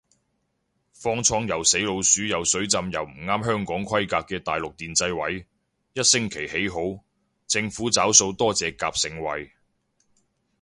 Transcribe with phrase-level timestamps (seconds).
[0.93, 5.45] 方艙又死老鼠又水浸又唔啱香港規格嘅大陸電掣位，
[5.93, 6.77] 一星期起好，
[7.45, 9.51] 政府找數多謝夾盛惠